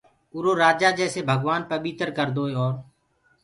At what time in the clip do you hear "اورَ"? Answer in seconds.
2.57-2.73